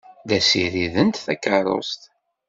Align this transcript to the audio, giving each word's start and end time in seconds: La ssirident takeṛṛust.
La 0.27 0.39
ssirident 0.41 1.23
takeṛṛust. 1.25 2.01